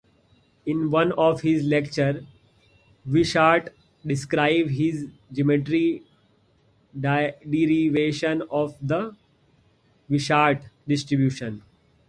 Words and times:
In 0.65 0.89
one 0.89 1.11
of 1.11 1.41
his 1.43 1.63
lectures 1.63 2.23
Wishart 3.05 3.71
described 4.03 4.71
his 4.71 5.07
geometric 5.31 6.01
derivation 6.99 8.41
of 8.49 8.75
the 8.81 9.15
Wishart 10.09 10.63
distribution. 10.87 11.61